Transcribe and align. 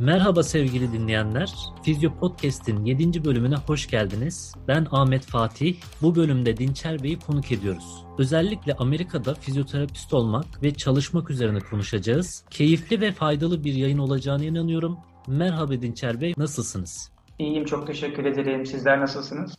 Merhaba 0.00 0.42
sevgili 0.42 0.92
dinleyenler. 0.92 1.52
Fizyo 1.82 2.18
Podcast'in 2.18 2.84
7. 2.84 3.24
bölümüne 3.24 3.56
hoş 3.56 3.86
geldiniz. 3.86 4.54
Ben 4.68 4.86
Ahmet 4.90 5.26
Fatih. 5.26 5.76
Bu 6.02 6.16
bölümde 6.16 6.56
Dinçer 6.56 7.02
Bey'i 7.02 7.18
konuk 7.18 7.52
ediyoruz. 7.52 8.04
Özellikle 8.18 8.74
Amerika'da 8.74 9.34
fizyoterapist 9.34 10.14
olmak 10.14 10.62
ve 10.62 10.74
çalışmak 10.74 11.30
üzerine 11.30 11.58
konuşacağız. 11.58 12.44
Keyifli 12.50 13.00
ve 13.00 13.12
faydalı 13.12 13.64
bir 13.64 13.74
yayın 13.74 13.98
olacağına 13.98 14.44
inanıyorum. 14.44 14.98
Merhaba 15.26 15.72
Dinçer 15.72 16.20
Bey, 16.20 16.34
nasılsınız? 16.36 17.12
İyiyim, 17.38 17.64
çok 17.64 17.86
teşekkür 17.86 18.24
ederim. 18.24 18.66
Sizler 18.66 19.00
nasılsınız? 19.00 19.54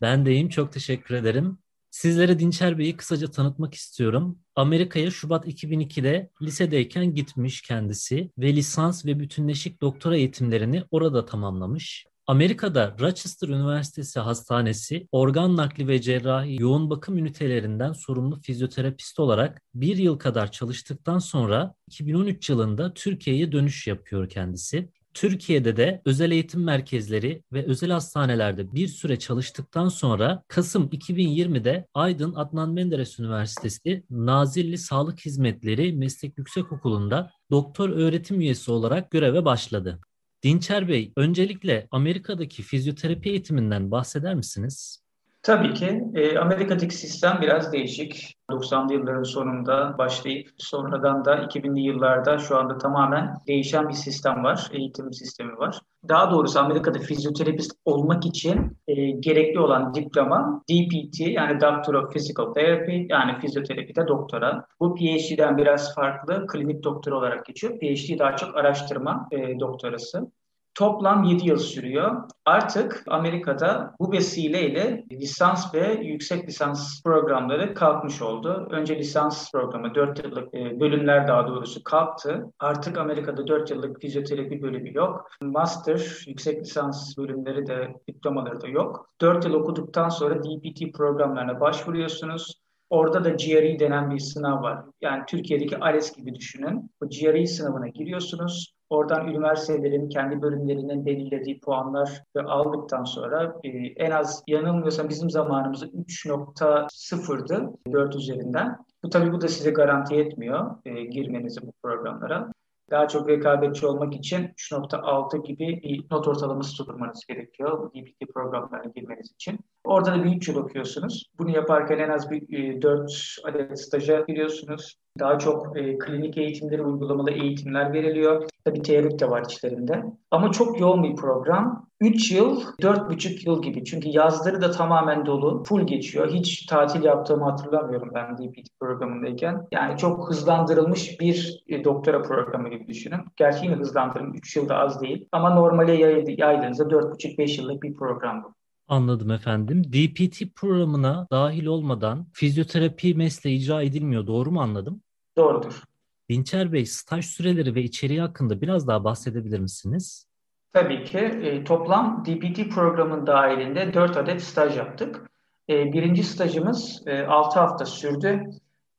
Ben 0.00 0.26
de 0.26 0.32
iyiyim, 0.32 0.48
çok 0.48 0.72
teşekkür 0.72 1.14
ederim. 1.14 1.58
Sizlere 1.92 2.38
Dinçer 2.38 2.78
Bey'i 2.78 2.96
kısaca 2.96 3.30
tanıtmak 3.30 3.74
istiyorum. 3.74 4.38
Amerika'ya 4.56 5.10
Şubat 5.10 5.46
2002'de 5.46 6.30
lisedeyken 6.42 7.14
gitmiş 7.14 7.62
kendisi 7.62 8.30
ve 8.38 8.56
lisans 8.56 9.06
ve 9.06 9.20
bütünleşik 9.20 9.82
doktora 9.82 10.16
eğitimlerini 10.16 10.84
orada 10.90 11.24
tamamlamış. 11.24 12.06
Amerika'da 12.26 12.96
Rochester 13.00 13.48
Üniversitesi 13.48 14.20
Hastanesi 14.20 15.08
organ 15.12 15.56
nakli 15.56 15.88
ve 15.88 16.00
cerrahi 16.00 16.62
yoğun 16.62 16.90
bakım 16.90 17.18
ünitelerinden 17.18 17.92
sorumlu 17.92 18.40
fizyoterapist 18.40 19.20
olarak 19.20 19.62
bir 19.74 19.96
yıl 19.96 20.18
kadar 20.18 20.52
çalıştıktan 20.52 21.18
sonra 21.18 21.74
2013 21.88 22.50
yılında 22.50 22.94
Türkiye'ye 22.94 23.52
dönüş 23.52 23.86
yapıyor 23.86 24.28
kendisi. 24.28 24.88
Türkiye'de 25.14 25.76
de 25.76 26.02
özel 26.04 26.30
eğitim 26.30 26.64
merkezleri 26.64 27.42
ve 27.52 27.64
özel 27.66 27.90
hastanelerde 27.90 28.72
bir 28.72 28.88
süre 28.88 29.18
çalıştıktan 29.18 29.88
sonra 29.88 30.42
Kasım 30.48 30.84
2020'de 30.88 31.86
Aydın 31.94 32.34
Adnan 32.34 32.72
Menderes 32.72 33.20
Üniversitesi 33.20 34.04
Nazilli 34.10 34.78
Sağlık 34.78 35.20
Hizmetleri 35.20 35.92
Meslek 35.92 36.38
Yüksekokulu'nda 36.38 37.30
doktor 37.50 37.90
öğretim 37.90 38.40
üyesi 38.40 38.72
olarak 38.72 39.10
göreve 39.10 39.44
başladı. 39.44 40.00
Dinçer 40.42 40.88
Bey, 40.88 41.12
öncelikle 41.16 41.88
Amerika'daki 41.90 42.62
fizyoterapi 42.62 43.30
eğitiminden 43.30 43.90
bahseder 43.90 44.34
misiniz? 44.34 45.02
Tabii 45.42 45.74
ki. 45.74 46.04
E, 46.14 46.38
Amerika'daki 46.38 46.94
sistem 46.94 47.38
biraz 47.40 47.72
değişik. 47.72 48.36
90'lı 48.50 48.94
yılların 48.94 49.22
sonunda 49.22 49.98
başlayıp 49.98 50.48
sonradan 50.58 51.24
da 51.24 51.36
2000'li 51.36 51.80
yıllarda 51.80 52.38
şu 52.38 52.56
anda 52.56 52.78
tamamen 52.78 53.34
değişen 53.46 53.88
bir 53.88 53.94
sistem 53.94 54.44
var. 54.44 54.68
Eğitim 54.72 55.12
sistemi 55.12 55.58
var. 55.58 55.80
Daha 56.08 56.30
doğrusu 56.30 56.58
Amerika'da 56.58 56.98
fizyoterapist 56.98 57.72
olmak 57.84 58.26
için 58.26 58.78
e, 58.88 59.10
gerekli 59.10 59.60
olan 59.60 59.94
diploma 59.94 60.62
DPT 60.70 61.20
yani 61.20 61.60
Doctor 61.60 61.94
of 61.94 62.12
Physical 62.12 62.52
Therapy 62.52 63.06
yani 63.08 63.40
fizyoterapide 63.40 64.08
doktora. 64.08 64.66
Bu 64.80 64.94
PhD'den 64.94 65.56
biraz 65.56 65.94
farklı 65.94 66.46
klinik 66.46 66.84
doktor 66.84 67.12
olarak 67.12 67.46
geçiyor. 67.46 67.78
PhD 67.78 68.18
daha 68.18 68.36
çok 68.36 68.56
araştırma 68.56 69.28
e, 69.32 69.60
doktorası. 69.60 70.30
Toplam 70.74 71.24
7 71.24 71.48
yıl 71.48 71.56
sürüyor. 71.56 72.22
Artık 72.44 73.04
Amerika'da 73.06 73.94
bu 74.00 74.12
vesileyle 74.12 75.04
lisans 75.12 75.74
ve 75.74 76.00
yüksek 76.02 76.48
lisans 76.48 77.02
programları 77.02 77.74
kalkmış 77.74 78.22
oldu. 78.22 78.68
Önce 78.70 78.98
lisans 78.98 79.52
programı 79.52 79.94
4 79.94 80.24
yıllık 80.24 80.54
e, 80.54 80.80
bölümler 80.80 81.28
daha 81.28 81.48
doğrusu 81.48 81.84
kalktı. 81.84 82.44
Artık 82.58 82.98
Amerika'da 82.98 83.46
4 83.46 83.70
yıllık 83.70 84.00
fizyoterapi 84.00 84.62
bölümü 84.62 84.94
yok. 84.94 85.28
Master, 85.42 86.24
yüksek 86.26 86.60
lisans 86.60 87.18
bölümleri 87.18 87.66
de 87.66 87.94
diplomaları 88.08 88.60
da 88.60 88.68
yok. 88.68 89.08
4 89.20 89.44
yıl 89.44 89.54
okuduktan 89.54 90.08
sonra 90.08 90.42
DPT 90.42 90.94
programlarına 90.94 91.60
başvuruyorsunuz. 91.60 92.62
Orada 92.90 93.24
da 93.24 93.30
GRE 93.30 93.78
denen 93.78 94.10
bir 94.10 94.18
sınav 94.18 94.62
var. 94.62 94.84
Yani 95.00 95.22
Türkiye'deki 95.28 95.78
ALES 95.78 96.16
gibi 96.16 96.34
düşünün. 96.34 96.90
Bu 97.02 97.08
GRE 97.08 97.46
sınavına 97.46 97.88
giriyorsunuz. 97.88 98.74
Oradan 98.92 99.28
üniversitelerin 99.28 100.08
kendi 100.08 100.42
bölümlerinin 100.42 101.06
belirlediği 101.06 101.60
puanlar 101.60 102.22
aldıktan 102.44 103.04
sonra 103.04 103.54
e, 103.64 103.68
en 103.96 104.10
az 104.10 104.42
yanılmıyorsam 104.46 105.08
bizim 105.08 105.30
zamanımızda 105.30 105.86
3.0'dı 105.86 107.72
4 107.92 108.14
üzerinden. 108.16 108.78
Bu 109.02 109.10
tabii 109.10 109.32
bu 109.32 109.40
da 109.40 109.48
size 109.48 109.70
garanti 109.70 110.14
etmiyor 110.14 110.70
e, 110.84 111.04
girmenizi 111.04 111.62
bu 111.62 111.72
programlara. 111.82 112.52
Daha 112.92 113.08
çok 113.08 113.28
rekabetçi 113.28 113.86
olmak 113.86 114.14
için 114.14 114.38
3.6 114.38 115.42
gibi 115.42 115.82
bir 115.82 116.04
not 116.10 116.28
ortalaması 116.28 116.76
tutturmanız 116.76 117.26
gerekiyor 117.28 117.78
bu 117.78 117.90
DPT 117.94 118.34
programlarına 118.34 118.92
girmeniz 118.96 119.32
için. 119.34 119.58
Orada 119.84 120.12
da 120.12 120.24
bir 120.24 120.36
3 120.36 120.48
yıl 120.48 120.56
okuyorsunuz. 120.56 121.30
Bunu 121.38 121.50
yaparken 121.50 121.98
en 121.98 122.08
az 122.08 122.30
bir 122.30 122.58
e, 122.58 122.82
4 122.82 123.36
adet 123.44 123.80
staja 123.80 124.20
giriyorsunuz. 124.20 124.96
Daha 125.18 125.38
çok 125.38 125.78
e, 125.78 125.98
klinik 125.98 126.38
eğitimleri, 126.38 126.82
uygulamalı 126.82 127.30
eğitimler 127.30 127.92
veriliyor. 127.92 128.48
Tabii 128.64 128.82
teorik 128.82 129.20
de 129.20 129.30
var 129.30 129.42
içlerinde. 129.42 130.02
Ama 130.30 130.52
çok 130.52 130.80
yoğun 130.80 131.02
bir 131.02 131.16
program. 131.16 131.88
3 132.02 132.30
yıl, 132.32 132.62
4,5 132.80 133.48
yıl 133.48 133.62
gibi. 133.62 133.84
Çünkü 133.84 134.08
yazları 134.08 134.60
da 134.60 134.70
tamamen 134.70 135.26
dolu. 135.26 135.64
Full 135.64 135.86
geçiyor. 135.86 136.32
Hiç 136.32 136.66
tatil 136.66 137.02
yaptığımı 137.02 137.44
hatırlamıyorum 137.44 138.10
ben 138.14 138.38
DPT 138.38 138.80
programındayken. 138.80 139.68
Yani 139.72 139.98
çok 139.98 140.30
hızlandırılmış 140.30 141.20
bir 141.20 141.64
e, 141.68 141.84
doktora 141.84 142.22
programı 142.22 142.68
gibi 142.68 142.88
düşünün. 142.88 143.20
Gerçi 143.36 143.64
yine 143.66 143.74
hızlandırılmış. 143.74 144.38
3 144.38 144.56
yılda 144.56 144.76
az 144.76 145.02
değil. 145.02 145.28
Ama 145.32 145.54
normale 145.54 145.92
yaydığınızda 146.38 146.84
4,5-5 146.84 147.60
yıllık 147.60 147.82
bir 147.82 147.94
program 147.94 148.44
bu. 148.44 148.54
Anladım 148.88 149.30
efendim. 149.30 149.84
DPT 149.84 150.56
programına 150.56 151.26
dahil 151.30 151.66
olmadan 151.66 152.26
fizyoterapi 152.32 153.14
mesleği 153.14 153.58
icra 153.58 153.82
edilmiyor. 153.82 154.26
Doğru 154.26 154.50
mu 154.50 154.60
anladım? 154.60 155.02
Doğrudur. 155.36 155.82
Dinçer 156.28 156.72
Bey, 156.72 156.86
staj 156.86 157.24
süreleri 157.24 157.74
ve 157.74 157.82
içeriği 157.82 158.20
hakkında 158.20 158.60
biraz 158.60 158.86
daha 158.86 159.04
bahsedebilir 159.04 159.58
misiniz? 159.58 160.31
Tabii 160.72 161.04
ki. 161.04 161.18
E, 161.18 161.64
toplam 161.64 162.24
DPT 162.26 162.70
programının 162.74 163.26
dahilinde 163.26 163.94
4 163.94 164.16
adet 164.16 164.42
staj 164.42 164.76
yaptık. 164.76 165.30
E, 165.68 165.92
birinci 165.92 166.24
stajımız 166.24 167.02
e, 167.06 167.22
6 167.22 167.60
hafta 167.60 167.86
sürdü. 167.86 168.50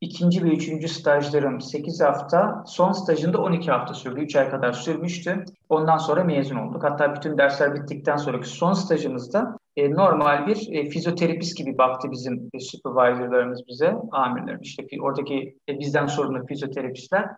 İkinci 0.01 0.43
ve 0.43 0.49
üçüncü 0.49 0.87
stajlarım 0.87 1.61
8 1.61 2.01
hafta, 2.01 2.63
son 2.67 2.91
stajında 2.91 3.37
12 3.37 3.71
hafta 3.71 3.93
sürdü. 3.93 4.21
3 4.21 4.35
ay 4.35 4.49
kadar 4.49 4.71
sürmüştü. 4.71 5.45
Ondan 5.69 5.97
sonra 5.97 6.23
mezun 6.23 6.55
olduk. 6.55 6.83
Hatta 6.83 7.15
bütün 7.15 7.37
dersler 7.37 7.75
bittikten 7.75 8.17
sonraki 8.17 8.49
son 8.49 8.73
stajımızda 8.73 9.57
e, 9.75 9.91
normal 9.91 10.47
bir 10.47 10.67
e, 10.71 10.89
fizyoterapist 10.89 11.57
gibi 11.57 11.77
baktı 11.77 12.11
bizim 12.11 12.49
supervisorlarımız 12.59 13.67
bize, 13.67 13.95
amirlerimiz. 14.11 14.67
İşte 14.67 14.83
oradaki 15.01 15.57
bizden 15.69 16.05
sorumlu 16.05 16.45
fizyoterapistler. 16.45 17.29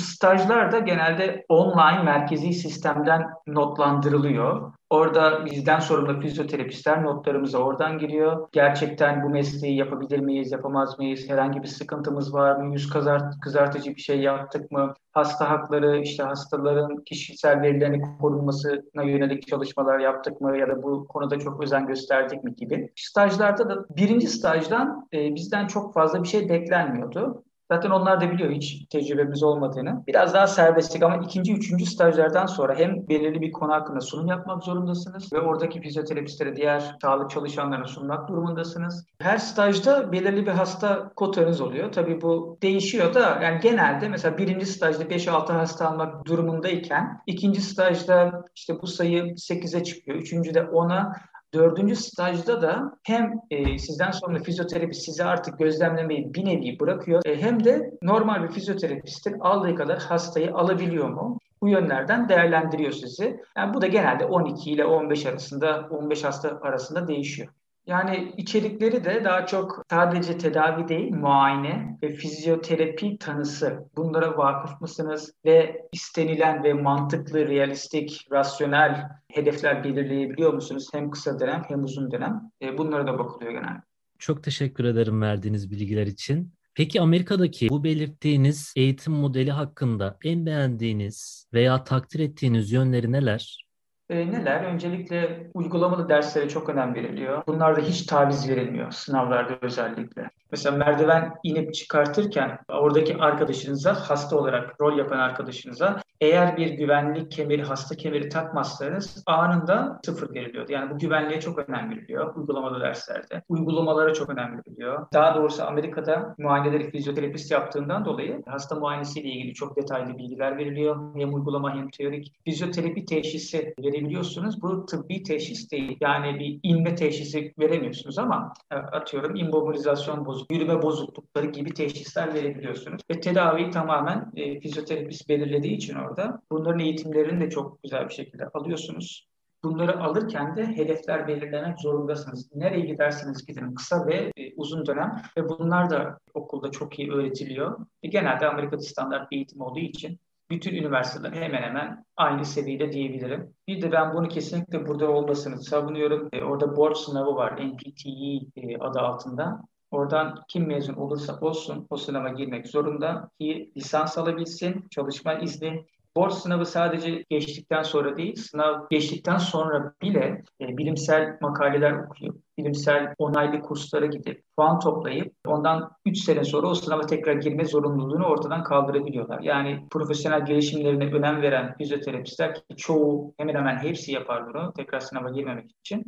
Stajlar 0.00 0.72
da 0.72 0.78
genelde 0.78 1.44
online 1.48 2.02
merkezi 2.02 2.52
sistemden 2.52 3.22
notlandırılıyor. 3.46 4.72
Orada 4.90 5.44
bizden 5.44 5.78
sorumlu 5.78 6.20
fizyoterapistler 6.20 7.02
notlarımıza 7.02 7.58
oradan 7.58 7.98
giriyor. 7.98 8.48
Gerçekten 8.52 9.22
bu 9.22 9.28
mesleği 9.28 9.76
yapabilir 9.76 10.18
miyiz, 10.18 10.52
yapamaz 10.52 10.98
mıyız? 10.98 11.28
Herhangi 11.28 11.62
bir 11.62 11.68
sıkıntımız 11.68 12.34
var 12.34 12.56
mı? 12.56 12.72
Yüz 12.72 12.90
kızart 12.90 13.40
kızartıcı 13.40 13.90
bir 13.90 14.00
şey 14.00 14.20
yaptık 14.20 14.72
mı? 14.72 14.94
Hasta 15.12 15.50
hakları, 15.50 16.00
işte 16.00 16.22
hastaların 16.22 16.96
kişisel 17.04 17.62
verilerinin 17.62 18.18
korunmasına 18.20 19.02
yönelik 19.02 19.48
çalışmalar 19.48 19.98
yaptık 19.98 20.40
mı? 20.40 20.58
Ya 20.58 20.68
da 20.68 20.82
bu 20.82 21.06
konuda 21.08 21.38
çok 21.38 21.62
özen 21.62 21.86
gösterdik 21.86 22.44
mi 22.44 22.54
gibi. 22.54 22.92
Stajlarda 22.96 23.68
da 23.68 23.84
birinci 23.96 24.26
stajdan 24.26 25.08
e, 25.12 25.34
bizden 25.34 25.66
çok 25.66 25.94
fazla 25.94 26.22
bir 26.22 26.28
şey 26.28 26.48
beklenmiyordu. 26.48 27.44
Zaten 27.70 27.90
onlar 27.90 28.20
da 28.20 28.30
biliyor 28.30 28.50
hiç 28.50 28.86
tecrübemiz 28.90 29.42
olmadığını. 29.42 30.04
Biraz 30.06 30.34
daha 30.34 30.46
serbestlik 30.46 31.02
ama 31.02 31.16
ikinci, 31.16 31.52
üçüncü 31.54 31.86
stajlardan 31.86 32.46
sonra 32.46 32.74
hem 32.74 33.08
belirli 33.08 33.40
bir 33.40 33.52
konu 33.52 33.72
hakkında 33.72 34.00
sunum 34.00 34.26
yapmak 34.26 34.64
zorundasınız 34.64 35.32
ve 35.32 35.40
oradaki 35.40 35.80
fizyoterapistlere, 35.80 36.56
diğer 36.56 36.96
sağlık 37.02 37.30
çalışanlarına 37.30 37.86
sunmak 37.86 38.28
durumundasınız. 38.28 39.06
Her 39.20 39.38
stajda 39.38 40.12
belirli 40.12 40.46
bir 40.46 40.50
hasta 40.50 41.12
kotanız 41.16 41.60
oluyor. 41.60 41.92
Tabii 41.92 42.20
bu 42.20 42.58
değişiyor 42.62 43.14
da 43.14 43.38
yani 43.42 43.60
genelde 43.60 44.08
mesela 44.08 44.38
birinci 44.38 44.66
stajda 44.66 45.04
5-6 45.04 45.52
hasta 45.52 45.88
almak 45.88 46.26
durumundayken 46.26 47.22
ikinci 47.26 47.60
stajda 47.60 48.44
işte 48.54 48.82
bu 48.82 48.86
sayı 48.86 49.22
8'e 49.22 49.84
çıkıyor. 49.84 50.18
Üçüncüde 50.18 50.58
10'a 50.60 51.12
Dördüncü 51.54 51.96
stajda 51.96 52.62
da 52.62 52.98
hem 53.02 53.32
e, 53.50 53.78
sizden 53.78 54.10
sonra 54.10 54.42
fizyoterapi 54.42 54.94
sizi 54.94 55.24
artık 55.24 55.58
gözlemlemeyi 55.58 56.34
bir 56.34 56.44
nevi 56.44 56.80
bırakıyor 56.80 57.22
e, 57.26 57.42
hem 57.42 57.64
de 57.64 57.90
normal 58.02 58.42
bir 58.42 58.48
fizyoterapistin 58.48 59.38
aldığı 59.40 59.74
kadar 59.74 59.98
hastayı 59.98 60.54
alabiliyor 60.54 61.08
mu? 61.08 61.38
Bu 61.60 61.68
yönlerden 61.68 62.28
değerlendiriyor 62.28 62.92
sizi. 62.92 63.40
Yani 63.56 63.74
bu 63.74 63.80
da 63.80 63.86
genelde 63.86 64.24
12 64.24 64.70
ile 64.70 64.84
15 64.84 65.26
arasında 65.26 65.88
15 65.90 66.24
hasta 66.24 66.58
arasında 66.62 67.08
değişiyor. 67.08 67.48
Yani 67.86 68.34
içerikleri 68.36 69.04
de 69.04 69.24
daha 69.24 69.46
çok 69.46 69.82
sadece 69.90 70.38
tedavi 70.38 70.88
değil, 70.88 71.12
muayene 71.12 71.98
ve 72.02 72.14
fizyoterapi 72.14 73.18
tanısı. 73.18 73.88
Bunlara 73.96 74.38
vakıf 74.38 74.80
mısınız? 74.80 75.32
Ve 75.44 75.88
istenilen 75.92 76.64
ve 76.64 76.72
mantıklı, 76.72 77.48
realistik, 77.48 78.26
rasyonel 78.32 79.08
hedefler 79.32 79.84
belirleyebiliyor 79.84 80.52
musunuz? 80.52 80.88
Hem 80.92 81.10
kısa 81.10 81.40
dönem 81.40 81.62
hem 81.68 81.84
uzun 81.84 82.10
dönem. 82.10 82.50
E, 82.62 82.78
bunlara 82.78 83.06
da 83.06 83.18
bakılıyor 83.18 83.52
genelde. 83.52 83.82
Çok 84.18 84.42
teşekkür 84.42 84.84
ederim 84.84 85.22
verdiğiniz 85.22 85.70
bilgiler 85.70 86.06
için. 86.06 86.52
Peki 86.74 87.00
Amerika'daki 87.00 87.68
bu 87.68 87.84
belirttiğiniz 87.84 88.72
eğitim 88.76 89.12
modeli 89.12 89.50
hakkında 89.50 90.18
en 90.24 90.46
beğendiğiniz 90.46 91.48
veya 91.52 91.84
takdir 91.84 92.20
ettiğiniz 92.20 92.72
yönleri 92.72 93.12
neler? 93.12 93.65
E, 94.10 94.32
neler? 94.32 94.64
Öncelikle 94.64 95.50
uygulamalı 95.54 96.08
derslere 96.08 96.48
çok 96.48 96.68
önem 96.68 96.94
veriliyor. 96.94 97.42
Bunlarda 97.46 97.80
hiç 97.80 98.06
taviz 98.06 98.48
verilmiyor 98.48 98.90
sınavlarda 98.90 99.58
özellikle. 99.62 100.30
Mesela 100.50 100.76
merdiven 100.76 101.34
inip 101.42 101.74
çıkartırken 101.74 102.58
oradaki 102.68 103.16
arkadaşınıza, 103.16 103.94
hasta 103.94 104.36
olarak 104.36 104.80
rol 104.80 104.98
yapan 104.98 105.18
arkadaşınıza 105.18 106.00
eğer 106.20 106.56
bir 106.56 106.70
güvenlik 106.70 107.30
kemeri, 107.32 107.62
hasta 107.62 107.94
kemeri 107.94 108.28
takmazsanız 108.28 109.22
anında 109.26 110.00
sıfır 110.04 110.34
veriliyor. 110.34 110.68
Yani 110.68 110.90
bu 110.90 110.98
güvenliğe 110.98 111.40
çok 111.40 111.58
önem 111.58 111.90
veriliyor 111.90 112.34
uygulamalı 112.36 112.80
derslerde. 112.80 113.42
Uygulamalara 113.48 114.14
çok 114.14 114.30
önem 114.30 114.58
veriliyor. 114.58 115.06
Daha 115.12 115.34
doğrusu 115.34 115.64
Amerika'da 115.64 116.34
muayeneleri 116.38 116.90
fizyoterapist 116.90 117.50
yaptığından 117.50 118.04
dolayı 118.04 118.42
hasta 118.46 118.74
muayenesiyle 118.74 119.28
ilgili 119.28 119.54
çok 119.54 119.76
detaylı 119.76 120.18
bilgiler 120.18 120.58
veriliyor. 120.58 121.14
Hem 121.16 121.34
uygulama 121.34 121.74
hem 121.74 121.88
teorik. 121.90 122.32
Fizyoterapi 122.44 123.04
teşhisi 123.04 123.74
verebiliyorsunuz. 123.96 124.62
Bu 124.62 124.86
tıbbi 124.86 125.22
teşhis 125.22 125.72
değil. 125.72 125.96
Yani 126.00 126.38
bir 126.38 126.60
inme 126.62 126.94
teşhisi 126.94 127.54
veremiyorsunuz 127.58 128.18
ama 128.18 128.52
e, 128.70 128.74
atıyorum 128.74 129.36
immobilizasyon 129.36 130.26
bozuk, 130.26 130.52
yürüme 130.52 130.82
bozuklukları 130.82 131.46
gibi 131.46 131.74
teşhisler 131.74 132.34
verebiliyorsunuz. 132.34 133.02
Ve 133.10 133.20
tedaviyi 133.20 133.70
tamamen 133.70 134.32
e, 134.36 134.60
fizyoterapist 134.60 135.28
belirlediği 135.28 135.76
için 135.76 135.94
orada. 135.94 136.42
Bunların 136.52 136.80
eğitimlerini 136.80 137.40
de 137.40 137.50
çok 137.50 137.82
güzel 137.82 138.08
bir 138.08 138.14
şekilde 138.14 138.48
alıyorsunuz. 138.54 139.28
Bunları 139.64 140.00
alırken 140.00 140.56
de 140.56 140.66
hedefler 140.66 141.28
belirlemek 141.28 141.80
zorundasınız. 141.80 142.54
Nereye 142.54 142.86
giderseniz 142.86 143.46
gidin 143.46 143.74
kısa 143.74 144.06
ve 144.06 144.32
e, 144.36 144.52
uzun 144.56 144.86
dönem 144.86 145.22
ve 145.36 145.48
bunlar 145.48 145.90
da 145.90 146.18
okulda 146.34 146.70
çok 146.70 146.98
iyi 146.98 147.12
öğretiliyor. 147.12 147.78
E, 148.02 148.08
genelde 148.08 148.48
Amerika'da 148.48 148.82
standart 148.82 149.28
eğitim 149.32 149.60
olduğu 149.60 149.80
için 149.80 150.18
bütün 150.50 150.74
üniversiteler 150.74 151.32
hemen 151.32 151.62
hemen 151.62 152.04
aynı 152.16 152.44
seviyede 152.44 152.92
diyebilirim. 152.92 153.54
Bir 153.68 153.82
de 153.82 153.92
ben 153.92 154.14
bunu 154.14 154.28
kesinlikle 154.28 154.86
burada 154.86 155.10
olmasını 155.10 155.62
savunuyorum. 155.62 156.28
E, 156.32 156.42
orada 156.42 156.76
board 156.76 156.96
sınavı 156.96 157.34
var 157.34 157.66
NPTE 157.66 158.10
e, 158.56 158.78
adı 158.78 159.00
altında. 159.00 159.60
Oradan 159.90 160.44
kim 160.48 160.66
mezun 160.66 160.94
olursa 160.94 161.40
olsun 161.40 161.86
o 161.90 161.96
sınava 161.96 162.28
girmek 162.28 162.66
zorunda 162.66 163.30
ki 163.40 163.72
lisans 163.76 164.18
alabilsin, 164.18 164.88
çalışma 164.90 165.34
izni. 165.34 165.86
Borç 166.16 166.32
sınavı 166.32 166.66
sadece 166.66 167.24
geçtikten 167.30 167.82
sonra 167.82 168.16
değil, 168.16 168.36
sınav 168.36 168.86
geçtikten 168.90 169.38
sonra 169.38 169.94
bile 170.02 170.42
e, 170.60 170.76
bilimsel 170.76 171.38
makaleler 171.40 171.92
okuyup, 171.92 172.36
bilimsel 172.58 173.14
onaylı 173.18 173.60
kurslara 173.60 174.06
gidip, 174.06 174.42
puan 174.56 174.80
toplayıp 174.80 175.34
ondan 175.46 175.90
3 176.06 176.18
sene 176.18 176.44
sonra 176.44 176.66
o 176.66 176.74
sınava 176.74 177.06
tekrar 177.06 177.34
girme 177.34 177.64
zorunluluğunu 177.64 178.24
ortadan 178.24 178.64
kaldırabiliyorlar. 178.64 179.40
Yani 179.40 179.86
profesyonel 179.90 180.44
gelişimlerine 180.44 181.04
önem 181.04 181.42
veren 181.42 181.74
fizyoterapistler 181.78 182.54
ki 182.54 182.62
çoğu 182.76 183.34
hemen 183.38 183.54
hemen 183.54 183.78
hepsi 183.78 184.12
yapar 184.12 184.46
bunu 184.46 184.72
tekrar 184.76 185.00
sınava 185.00 185.30
girmemek 185.30 185.70
için. 185.80 186.04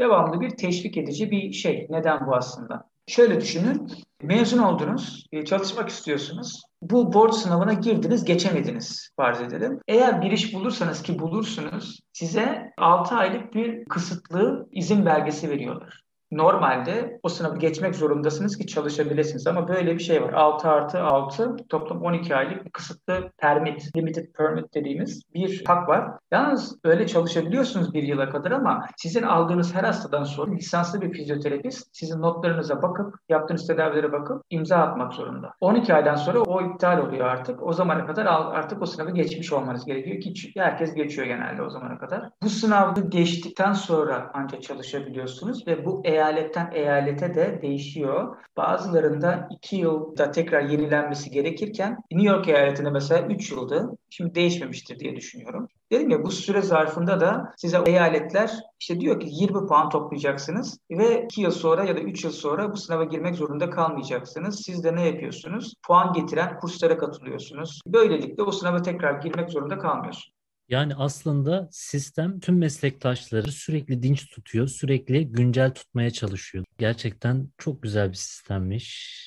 Devamlı 0.00 0.40
bir 0.40 0.50
teşvik 0.50 0.96
edici 0.96 1.30
bir 1.30 1.52
şey. 1.52 1.86
Neden 1.90 2.26
bu 2.26 2.34
aslında? 2.34 2.90
Şöyle 3.06 3.40
düşünün, 3.40 3.88
mezun 4.22 4.58
oldunuz, 4.58 5.26
e, 5.32 5.44
çalışmak 5.44 5.88
istiyorsunuz. 5.88 6.62
Bu 6.82 7.12
board 7.12 7.32
sınavına 7.32 7.72
girdiniz, 7.72 8.24
geçemediniz 8.24 9.10
farz 9.16 9.40
edelim. 9.40 9.78
Eğer 9.88 10.22
bir 10.22 10.30
iş 10.30 10.54
bulursanız 10.54 11.02
ki 11.02 11.18
bulursunuz, 11.18 12.00
size 12.12 12.72
6 12.78 13.14
aylık 13.14 13.54
bir 13.54 13.84
kısıtlı 13.84 14.68
izin 14.72 15.06
belgesi 15.06 15.50
veriyorlar. 15.50 16.02
Normalde 16.32 17.20
o 17.22 17.28
sınavı 17.28 17.58
geçmek 17.58 17.94
zorundasınız 17.94 18.58
ki 18.58 18.66
çalışabilirsiniz 18.66 19.46
ama 19.46 19.68
böyle 19.68 19.94
bir 19.94 20.02
şey 20.02 20.22
var. 20.22 20.32
6 20.32 20.68
artı 20.68 21.00
6 21.00 21.56
toplam 21.68 22.02
12 22.02 22.36
aylık 22.36 22.72
kısıtlı 22.72 23.30
permit, 23.38 23.96
limited 23.96 24.32
permit 24.32 24.74
dediğimiz 24.74 25.22
bir 25.34 25.64
hak 25.66 25.88
var. 25.88 26.10
Yalnız 26.30 26.78
öyle 26.84 27.06
çalışabiliyorsunuz 27.06 27.94
bir 27.94 28.02
yıla 28.02 28.30
kadar 28.30 28.50
ama 28.50 28.86
sizin 28.96 29.22
aldığınız 29.22 29.74
her 29.74 29.84
hastadan 29.84 30.24
sonra 30.24 30.52
lisanslı 30.54 31.00
bir 31.00 31.12
fizyoterapist 31.12 31.88
sizin 31.92 32.22
notlarınıza 32.22 32.82
bakıp, 32.82 33.14
yaptığınız 33.28 33.66
tedavilere 33.66 34.12
bakıp 34.12 34.42
imza 34.50 34.76
atmak 34.76 35.12
zorunda. 35.12 35.54
12 35.60 35.94
aydan 35.94 36.16
sonra 36.16 36.40
o 36.40 36.62
iptal 36.62 36.98
oluyor 36.98 37.26
artık. 37.26 37.62
O 37.62 37.72
zamana 37.72 38.06
kadar 38.06 38.26
artık 38.26 38.82
o 38.82 38.86
sınavı 38.86 39.10
geçmiş 39.10 39.52
olmanız 39.52 39.84
gerekiyor 39.84 40.20
ki 40.20 40.52
herkes 40.56 40.94
geçiyor 40.94 41.26
genelde 41.26 41.62
o 41.62 41.70
zamana 41.70 41.98
kadar. 41.98 42.28
Bu 42.42 42.48
sınavı 42.48 43.00
geçtikten 43.00 43.72
sonra 43.72 44.30
ancak 44.34 44.62
çalışabiliyorsunuz 44.62 45.66
ve 45.66 45.84
bu 45.84 46.02
eğer 46.04 46.21
eyaletten 46.22 46.70
eyalete 46.72 47.34
de 47.34 47.58
değişiyor. 47.62 48.36
Bazılarında 48.56 49.48
2 49.50 49.76
yılda 49.76 50.30
tekrar 50.30 50.62
yenilenmesi 50.62 51.30
gerekirken 51.30 51.98
New 52.12 52.28
York 52.28 52.48
eyaletinde 52.48 52.90
mesela 52.90 53.26
3 53.26 53.50
yıldı. 53.50 53.98
Şimdi 54.10 54.34
değişmemiştir 54.34 54.98
diye 54.98 55.16
düşünüyorum. 55.16 55.68
Dedim 55.92 56.10
ya 56.10 56.24
bu 56.24 56.30
süre 56.30 56.62
zarfında 56.62 57.20
da 57.20 57.52
size 57.56 57.78
eyaletler 57.86 58.50
işte 58.80 59.00
diyor 59.00 59.20
ki 59.20 59.28
20 59.30 59.66
puan 59.66 59.88
toplayacaksınız 59.88 60.78
ve 60.90 61.24
2 61.24 61.40
yıl 61.40 61.50
sonra 61.50 61.84
ya 61.84 61.96
da 61.96 62.00
3 62.00 62.24
yıl 62.24 62.30
sonra 62.30 62.72
bu 62.72 62.76
sınava 62.76 63.04
girmek 63.04 63.34
zorunda 63.34 63.70
kalmayacaksınız. 63.70 64.62
Siz 64.66 64.84
de 64.84 64.94
ne 64.94 65.06
yapıyorsunuz? 65.06 65.74
Puan 65.86 66.12
getiren 66.12 66.58
kurslara 66.58 66.98
katılıyorsunuz. 66.98 67.80
Böylelikle 67.86 68.42
o 68.42 68.52
sınava 68.52 68.82
tekrar 68.82 69.20
girmek 69.20 69.50
zorunda 69.50 69.78
kalmıyorsunuz. 69.78 70.41
Yani 70.72 70.94
aslında 70.94 71.68
sistem 71.70 72.40
tüm 72.40 72.58
meslektaşları 72.58 73.52
sürekli 73.52 74.02
dinç 74.02 74.30
tutuyor, 74.30 74.66
sürekli 74.66 75.32
güncel 75.32 75.74
tutmaya 75.74 76.10
çalışıyor. 76.10 76.64
Gerçekten 76.78 77.48
çok 77.58 77.82
güzel 77.82 78.08
bir 78.08 78.16
sistemmiş. 78.16 79.18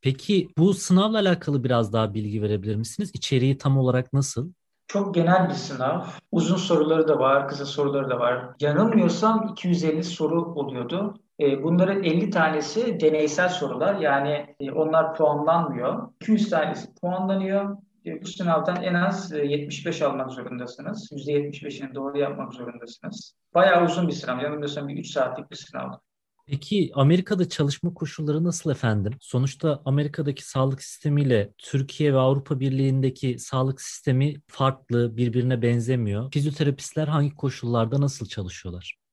Peki 0.00 0.48
bu 0.58 0.74
sınavla 0.74 1.18
alakalı 1.18 1.64
biraz 1.64 1.92
daha 1.92 2.14
bilgi 2.14 2.42
verebilir 2.42 2.76
misiniz? 2.76 3.10
İçeriği 3.14 3.58
tam 3.58 3.78
olarak 3.78 4.12
nasıl? 4.12 4.52
Çok 4.86 5.14
genel 5.14 5.48
bir 5.48 5.54
sınav. 5.54 6.04
Uzun 6.32 6.56
soruları 6.56 7.08
da 7.08 7.18
var, 7.18 7.48
kısa 7.48 7.66
soruları 7.66 8.10
da 8.10 8.18
var. 8.18 8.50
Yanılmıyorsam 8.60 9.48
250 9.52 10.04
soru 10.04 10.54
oluyordu. 10.54 11.20
E, 11.40 11.62
bunların 11.62 12.04
50 12.04 12.30
tanesi 12.30 13.00
deneysel 13.00 13.48
sorular 13.48 13.94
yani 13.94 14.56
e, 14.60 14.70
onlar 14.70 15.14
puanlanmıyor. 15.14 16.08
200 16.20 16.50
tanesi 16.50 16.94
puanlanıyor. 16.94 17.76
E, 18.06 18.22
bu 18.22 18.26
sınavdan 18.26 18.82
en 18.82 18.94
az 18.94 19.32
75 19.32 20.00
e, 20.00 20.06
almak 20.06 20.30
zorundasınız. 20.30 21.12
%75'ini 21.12 21.94
doğru 21.94 22.18
yapmak 22.18 22.54
zorundasınız. 22.54 23.34
Bayağı 23.54 23.84
uzun 23.84 24.08
bir 24.08 24.12
sınav. 24.12 24.40
Yanılmıyorsam 24.40 24.88
bir 24.88 24.96
3 24.96 25.10
saatlik 25.10 25.50
bir 25.50 25.56
sınav. 25.56 25.90
Peki 26.46 26.90
Amerika'da 26.94 27.48
çalışma 27.48 27.94
koşulları 27.94 28.44
nasıl 28.44 28.70
efendim? 28.70 29.12
Sonuçta 29.20 29.82
Amerika'daki 29.84 30.48
sağlık 30.48 30.82
sistemiyle 30.82 31.52
Türkiye 31.58 32.14
ve 32.14 32.18
Avrupa 32.18 32.60
Birliği'ndeki 32.60 33.38
sağlık 33.38 33.80
sistemi 33.80 34.34
farklı, 34.46 35.16
birbirine 35.16 35.62
benzemiyor. 35.62 36.32
Fizyoterapistler 36.32 37.08
hangi 37.08 37.34
koşullarda 37.34 38.00
nasıl 38.00 38.26
çalışıyorlar? 38.26 39.03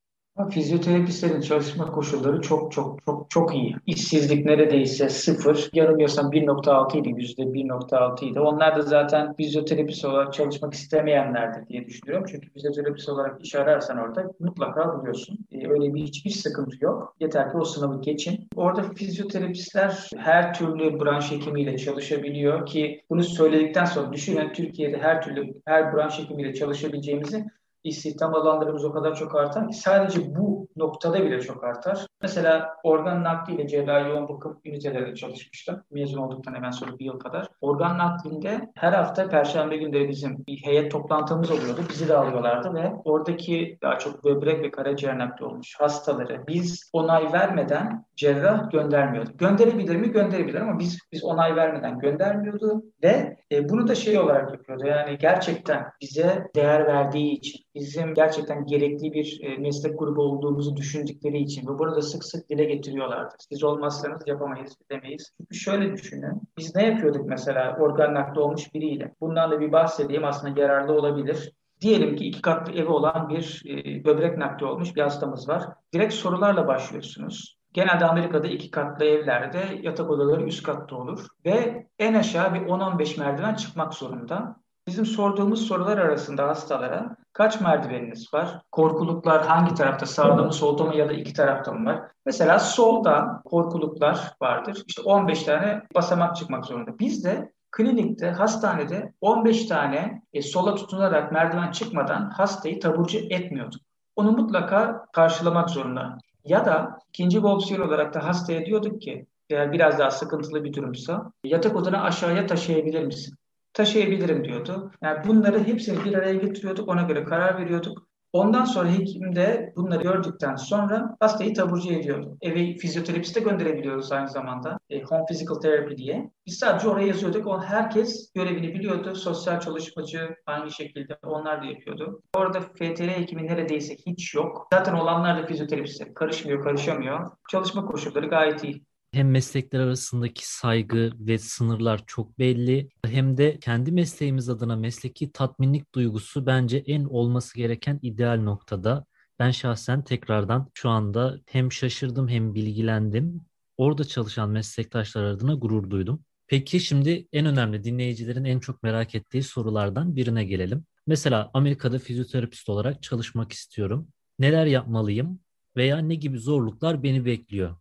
Fizyoterapistlerin 0.50 1.42
çalışma 1.42 1.92
koşulları 1.92 2.42
çok 2.42 2.72
çok 2.72 3.06
çok 3.06 3.30
çok 3.30 3.56
iyi. 3.56 3.76
İşsizlik 3.86 4.46
neredeyse 4.46 5.10
sıfır. 5.10 5.70
Yanılmıyorsam 5.74 6.32
1.6 6.32 6.98
idi, 6.98 7.14
yüzde 7.18 7.54
1.6 7.54 8.26
idi. 8.26 8.40
Onlar 8.40 8.76
da 8.76 8.82
zaten 8.82 9.34
fizyoterapist 9.34 10.06
olarak 10.06 10.34
çalışmak 10.34 10.74
istemeyenlerdir 10.74 11.68
diye 11.68 11.86
düşünüyorum. 11.86 12.26
Çünkü 12.32 12.50
fizyoterapist 12.50 13.10
olarak 13.10 13.46
iş 13.46 13.56
ararsan 13.56 13.98
orada 13.98 14.32
mutlaka 14.40 15.00
buluyorsun. 15.00 15.38
Ee, 15.52 15.70
öyle 15.70 15.94
bir 15.94 16.02
hiçbir 16.02 16.30
sıkıntı 16.30 16.86
yok. 16.86 17.16
Yeter 17.20 17.52
ki 17.52 17.58
o 17.58 17.66
sınavı 17.66 18.02
geçin. 18.02 18.48
Orada 18.56 18.84
fizyoterapistler 18.84 20.10
her 20.18 20.54
türlü 20.54 21.00
branş 21.00 21.32
hekimiyle 21.32 21.78
çalışabiliyor 21.78 22.66
ki 22.66 23.02
bunu 23.10 23.24
söyledikten 23.24 23.86
sonra 23.86 24.14
düşünün 24.14 24.54
Türkiye'de 24.54 24.98
her 24.98 25.22
türlü 25.22 25.54
her 25.66 25.94
branş 25.94 26.20
hekimiyle 26.20 26.54
çalışabileceğimizi 26.54 27.46
istihdam 27.84 28.36
alanlarımız 28.36 28.86
o 28.86 28.92
kadar 28.92 29.16
çok 29.16 29.36
artar 29.36 29.68
ki 29.68 29.78
sadece 29.78 30.36
bu 30.36 30.68
noktada 30.76 31.24
bile 31.24 31.42
çok 31.42 31.64
artar. 31.64 32.06
Mesela 32.22 32.70
organ 32.84 33.24
nakliyle 33.24 33.68
cerrahi 33.68 34.10
yoğun 34.10 34.30
bakım 34.30 34.62
ünitelerinde 34.66 35.16
çalışmıştım. 35.16 35.84
Mezun 35.92 36.18
olduktan 36.18 36.54
hemen 36.54 36.72
sonra 36.72 37.00
bir 37.00 37.06
yıl 37.06 37.20
kadar. 37.20 37.48
Organ 37.62 37.98
naklinde 37.98 38.72
her 38.76 38.94
hafta 38.94 39.30
perşembe 39.30 39.78
günleri 39.78 40.10
bizim 40.10 40.46
bir 40.48 40.58
heyet 40.58 40.92
toplantımız 40.92 41.52
oluyordu. 41.52 41.82
Bizi 41.90 42.10
de 42.10 42.18
alıyorlardı 42.18 42.74
ve 42.74 42.92
oradaki 43.06 43.78
daha 43.82 44.00
çok 44.00 44.24
böbrek 44.24 44.64
ve 44.64 44.72
karaciğer 44.72 45.18
nakli 45.18 45.46
olmuş 45.46 45.76
hastaları 45.80 46.44
biz 46.48 46.90
onay 46.94 47.34
vermeden 47.34 48.06
cerrah 48.16 48.72
göndermiyordu. 48.72 49.30
Gönderebilir 49.38 49.96
mi? 49.96 50.12
Gönderebilir 50.12 50.62
ama 50.62 50.80
biz 50.80 51.00
biz 51.12 51.24
onay 51.24 51.56
vermeden 51.56 52.00
göndermiyordu 52.00 52.84
ve 53.04 53.38
e, 53.52 53.70
bunu 53.70 53.88
da 53.88 53.96
şey 53.96 54.20
olarak 54.20 54.52
yapıyordu. 54.52 54.86
Yani 54.86 55.18
gerçekten 55.18 55.86
bize 56.02 56.48
değer 56.56 56.88
verdiği 56.88 57.32
için 57.32 57.60
bizim 57.76 58.14
gerçekten 58.14 58.66
gerekli 58.66 59.14
bir 59.14 59.40
e, 59.44 59.58
meslek 59.58 60.00
grubu 60.00 60.22
olduğumuzu 60.22 60.78
düşündükleri 60.78 61.38
için 61.38 61.68
ve 61.68 61.80
burada 61.80 62.02
sık 62.02 62.24
sık 62.24 62.50
dile 62.50 62.64
getiriyorlardı. 62.64 63.36
Siz 63.50 63.64
olmazsanız 63.64 64.28
yapamayız, 64.28 64.78
demeyiz. 64.92 65.34
Çünkü 65.38 65.56
şöyle 65.56 65.94
düşünün. 65.94 66.42
Biz 66.58 66.76
ne 66.76 66.86
yapıyorduk 66.86 67.26
mesela 67.26 67.78
organ 67.80 68.14
nakli 68.14 68.40
olmuş 68.40 68.74
biriyle? 68.74 69.16
Bundan 69.22 69.52
da 69.52 69.60
bir 69.60 69.72
bahsedeyim 69.72 70.26
aslında 70.26 70.62
yararlı 70.62 70.94
olabilir. 70.94 71.54
Diyelim 71.82 72.16
ki 72.16 72.26
iki 72.26 72.42
katlı 72.42 72.74
evi 72.74 72.90
olan 72.90 73.30
bir 73.30 73.64
e, 73.68 74.04
böbrek 74.06 74.38
nakli 74.38 74.66
olmuş 74.66 74.96
bir 74.96 75.02
hastamız 75.02 75.50
var. 75.50 75.64
Direkt 75.94 76.14
sorularla 76.14 76.68
başlıyorsunuz. 76.68 77.58
Genelde 77.74 78.06
Amerika'da 78.06 78.48
iki 78.48 78.72
katlı 78.72 79.06
evlerde 79.06 79.80
yatak 79.82 80.10
odaları 80.10 80.44
üst 80.44 80.64
katta 80.64 80.96
olur. 80.96 81.26
Ve 81.46 81.88
en 82.00 82.14
aşağı 82.14 82.54
bir 82.54 82.60
10-15 82.60 83.20
merdiven 83.20 83.56
çıkmak 83.56 83.94
zorunda. 83.94 84.56
Bizim 84.92 85.06
sorduğumuz 85.06 85.68
sorular 85.68 85.98
arasında 85.98 86.48
hastalara 86.48 87.16
kaç 87.34 87.62
merdiveniniz 87.62 88.34
var? 88.34 88.62
Korkuluklar 88.72 89.46
hangi 89.46 89.76
tarafta? 89.76 90.06
Sağda 90.06 90.44
mı, 90.44 90.54
solda 90.54 90.84
mı 90.84 90.96
ya 90.96 91.10
da 91.10 91.14
iki 91.14 91.34
tarafta 91.34 91.72
mı 91.72 91.90
var? 91.90 92.02
Mesela 92.26 92.60
solda 92.60 93.42
korkuluklar 93.46 94.34
vardır. 94.42 94.84
İşte 94.88 95.02
15 95.02 95.44
tane 95.44 95.82
basamak 95.96 96.36
çıkmak 96.36 96.66
zorunda. 96.66 97.00
Biz 97.00 97.26
de 97.26 97.52
klinikte, 97.72 98.32
hastanede 98.32 99.14
15 99.22 99.66
tane 99.66 100.22
e, 100.34 100.42
sola 100.42 100.76
tutunarak 100.76 101.32
merdiven 101.32 101.72
çıkmadan 101.72 102.30
hastayı 102.30 102.80
taburcu 102.80 103.18
etmiyorduk. 103.18 103.82
Onu 104.16 104.32
mutlaka 104.32 105.06
karşılamak 105.14 105.70
zorunda. 105.70 106.18
Ya 106.46 106.66
da 106.66 107.00
ikinci 107.10 107.44
bir 107.44 107.48
opsiyon 107.48 107.88
olarak 107.88 108.14
da 108.14 108.28
hastaya 108.28 108.66
diyorduk 108.66 109.02
ki 109.02 109.26
eğer 109.50 109.72
biraz 109.72 110.00
daha 110.00 110.12
sıkıntılı 110.12 110.64
bir 110.64 110.74
durumsa 110.74 111.32
yatak 111.44 111.76
odana 111.76 112.04
aşağıya 112.04 112.48
taşıyabilir 112.48 113.04
misin? 113.04 113.36
Taşıyabilirim 113.74 114.44
diyordu. 114.44 114.92
Yani 115.02 115.28
bunları 115.28 115.64
hepsini 115.64 116.06
bir 116.06 116.14
araya 116.14 116.34
getiriyorduk, 116.34 116.90
ona 116.90 117.02
göre 117.02 117.24
karar 117.24 117.62
veriyorduk. 117.62 118.12
Ondan 118.34 118.66
sonra 118.66 118.92
hekim 118.92 119.36
de 119.36 119.74
bunları 119.76 120.04
gördükten 120.04 120.56
sonra 120.56 121.16
hastayı 121.20 121.54
taburcu 121.54 121.94
ediyordu. 121.94 122.38
Eve 122.42 122.78
fizyoterapiste 122.78 123.40
gönderebiliyoruz 123.40 124.12
aynı 124.12 124.30
zamanda. 124.30 124.78
E, 124.90 125.02
home 125.02 125.26
physical 125.26 125.56
therapy 125.56 125.96
diye. 125.96 126.32
Biz 126.46 126.58
sadece 126.58 126.88
oraya 126.88 127.08
yazıyorduk. 127.08 127.48
O 127.48 127.62
herkes 127.62 128.32
görevini 128.36 128.74
biliyordu. 128.74 129.16
Sosyal 129.16 129.60
çalışmacı 129.60 130.36
aynı 130.46 130.72
şekilde 130.72 131.18
onlar 131.24 131.62
da 131.62 131.66
yapıyordu. 131.66 132.22
Orada 132.36 132.62
FTR 132.62 133.08
hekimi 133.08 133.48
neredeyse 133.48 133.96
hiç 133.96 134.34
yok. 134.34 134.68
Zaten 134.74 134.94
olanlar 134.94 135.44
da 135.44 135.46
fizyoterapiste. 135.46 136.14
Karışmıyor, 136.14 136.64
karışamıyor. 136.64 137.32
Çalışma 137.50 137.86
koşulları 137.86 138.28
gayet 138.28 138.64
iyi 138.64 138.86
hem 139.12 139.32
meslekler 139.32 139.80
arasındaki 139.80 140.54
saygı 140.56 141.12
ve 141.20 141.38
sınırlar 141.38 142.04
çok 142.08 142.40
belli 142.40 142.90
hem 143.06 143.38
de 143.38 143.60
kendi 143.60 143.92
mesleğimiz 143.92 144.50
adına 144.50 144.76
mesleki 144.76 145.32
tatminlik 145.32 145.96
duygusu 145.96 146.46
bence 146.46 146.78
en 146.88 147.04
olması 147.04 147.58
gereken 147.58 148.00
ideal 148.02 148.42
noktada. 148.42 149.06
Ben 149.40 149.52
şahsen 149.52 150.04
tekrardan 150.04 150.70
şu 150.74 150.90
anda 150.90 151.40
hem 151.46 151.72
şaşırdım 151.72 152.28
hem 152.28 152.54
bilgilendim. 152.56 153.42
Orada 153.78 154.04
çalışan 154.04 154.50
meslektaşlar 154.50 155.24
adına 155.24 155.54
gurur 155.54 155.90
duydum. 155.90 156.24
Peki 156.48 156.80
şimdi 156.80 157.28
en 157.34 157.46
önemli 157.46 157.84
dinleyicilerin 157.84 158.44
en 158.46 158.60
çok 158.60 158.84
merak 158.84 159.16
ettiği 159.16 159.44
sorulardan 159.44 160.16
birine 160.16 160.44
gelelim. 160.44 160.86
Mesela 161.08 161.52
Amerika'da 161.54 162.00
fizyoterapist 162.00 162.70
olarak 162.70 163.04
çalışmak 163.04 163.52
istiyorum. 163.52 164.08
Neler 164.40 164.66
yapmalıyım 164.66 165.40
veya 165.78 165.98
ne 165.98 166.16
gibi 166.16 166.40
zorluklar 166.40 167.04
beni 167.04 167.26
bekliyor? 167.26 167.76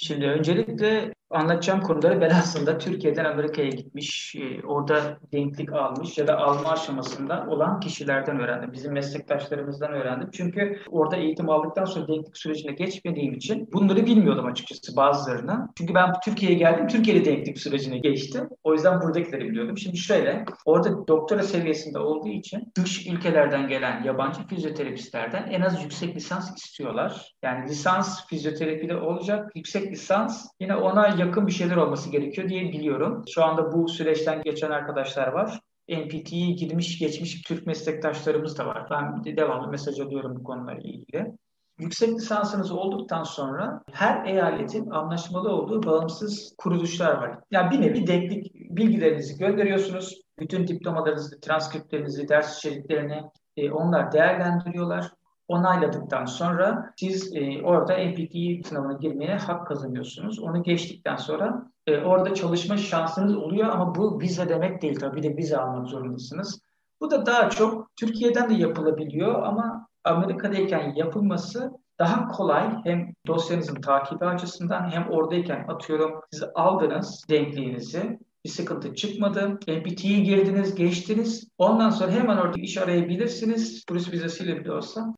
Şimdi 0.00 0.26
öncelikle 0.26 1.14
anlatacağım 1.30 1.80
konuları 1.80 2.20
ben 2.20 2.30
aslında 2.30 2.78
Türkiye'den 2.78 3.24
Amerika'ya 3.24 3.68
gitmiş, 3.68 4.36
e, 4.36 4.66
orada 4.66 5.18
denklik 5.32 5.72
almış 5.72 6.18
ya 6.18 6.26
da 6.26 6.38
alma 6.38 6.70
aşamasında 6.70 7.46
olan 7.48 7.80
kişilerden 7.80 8.40
öğrendim. 8.40 8.72
Bizim 8.72 8.92
meslektaşlarımızdan 8.92 9.92
öğrendim. 9.92 10.30
Çünkü 10.32 10.78
orada 10.88 11.16
eğitim 11.16 11.50
aldıktan 11.50 11.84
sonra 11.84 12.08
denklik 12.08 12.36
sürecine 12.36 12.72
geçmediğim 12.72 13.34
için 13.34 13.68
bunları 13.72 14.06
bilmiyordum 14.06 14.46
açıkçası 14.46 14.96
bazılarına. 14.96 15.68
Çünkü 15.78 15.94
ben 15.94 16.12
Türkiye'ye 16.24 16.58
geldim, 16.58 16.88
Türkiye'de 16.88 17.24
denklik 17.24 17.58
sürecine 17.58 17.98
geçtim. 17.98 18.48
O 18.64 18.72
yüzden 18.72 19.00
buradakileri 19.00 19.48
biliyordum. 19.48 19.78
Şimdi 19.78 19.96
şöyle, 19.96 20.44
orada 20.64 21.06
doktora 21.08 21.42
seviyesinde 21.42 21.98
olduğu 21.98 22.28
için 22.28 22.72
dış 22.76 23.06
ülkelerden 23.06 23.68
gelen 23.68 24.02
yabancı 24.02 24.46
fizyoterapistlerden 24.46 25.46
en 25.50 25.60
az 25.60 25.82
yüksek 25.82 26.16
lisans 26.16 26.56
istiyorlar. 26.56 27.34
Yani 27.42 27.68
lisans 27.68 28.26
fizyoterapide 28.26 28.96
olacak, 28.96 29.52
yüksek 29.54 29.92
lisans 29.92 30.46
yine 30.60 30.76
ona 30.76 31.19
yakın 31.20 31.46
bir 31.46 31.52
şeyler 31.52 31.76
olması 31.76 32.10
gerekiyor 32.10 32.48
diye 32.48 32.62
biliyorum. 32.62 33.24
Şu 33.34 33.44
anda 33.44 33.72
bu 33.72 33.88
süreçten 33.88 34.42
geçen 34.42 34.70
arkadaşlar 34.70 35.26
var. 35.28 35.60
NPT'yi 35.88 36.56
girmiş 36.56 36.98
geçmiş 36.98 37.42
Türk 37.42 37.66
meslektaşlarımız 37.66 38.58
da 38.58 38.66
var. 38.66 38.86
Ben 38.90 39.24
devamlı 39.36 39.68
mesaj 39.68 40.00
alıyorum 40.00 40.36
bu 40.36 40.42
konularla 40.44 40.80
ilgili. 40.80 41.36
Yüksek 41.78 42.10
lisansınız 42.10 42.72
olduktan 42.72 43.22
sonra 43.22 43.82
her 43.92 44.26
eyaletin 44.26 44.90
anlaşmalı 44.90 45.48
olduğu 45.48 45.82
bağımsız 45.82 46.54
kuruluşlar 46.58 47.14
var. 47.14 47.38
Yani 47.50 47.70
bir 47.70 47.80
nevi 47.80 48.06
denklik 48.06 48.54
bilgilerinizi 48.54 49.38
gönderiyorsunuz. 49.38 50.22
Bütün 50.38 50.66
diplomalarınızı, 50.66 51.40
transkriptlerinizi, 51.40 52.28
ders 52.28 52.58
içeriklerini 52.58 53.22
e, 53.56 53.70
onlar 53.70 54.12
değerlendiriyorlar 54.12 55.10
onayladıktan 55.50 56.24
sonra 56.24 56.92
siz 56.96 57.36
e, 57.36 57.62
orada 57.62 57.96
NPT 57.96 58.66
sınavına 58.66 58.92
girmeye 58.92 59.36
hak 59.36 59.66
kazanıyorsunuz. 59.66 60.38
Onu 60.38 60.62
geçtikten 60.62 61.16
sonra 61.16 61.66
e, 61.86 61.98
orada 61.98 62.34
çalışma 62.34 62.76
şansınız 62.76 63.36
oluyor 63.36 63.68
ama 63.68 63.94
bu 63.94 64.20
vize 64.20 64.48
demek 64.48 64.82
değil 64.82 64.98
tabii. 64.98 65.16
Bir 65.16 65.22
de 65.22 65.36
vize 65.36 65.56
almak 65.56 65.88
zorundasınız. 65.88 66.60
Bu 67.00 67.10
da 67.10 67.26
daha 67.26 67.50
çok 67.50 67.96
Türkiye'den 67.96 68.50
de 68.50 68.54
yapılabiliyor 68.54 69.42
ama 69.42 69.86
Amerika'dayken 70.04 70.94
yapılması 70.94 71.70
daha 71.98 72.28
kolay 72.28 72.76
hem 72.84 73.14
dosyanızın 73.26 73.80
takibi 73.80 74.24
açısından 74.24 74.90
hem 74.90 75.10
oradayken 75.10 75.64
atıyorum 75.68 76.20
siz 76.32 76.42
aldınız 76.54 77.24
denkliğinizi 77.30 78.18
bir 78.44 78.50
sıkıntı 78.50 78.94
çıkmadı. 78.94 79.58
NPT'yi 79.68 80.22
girdiniz, 80.22 80.74
geçtiniz. 80.74 81.48
Ondan 81.58 81.90
sonra 81.90 82.10
hemen 82.10 82.36
orada 82.36 82.60
iş 82.60 82.78
arayabilirsiniz. 82.78 83.84
Turist 83.84 84.12
vizesiyle 84.12 84.56
bile 84.60 84.72
olsa 84.72 85.14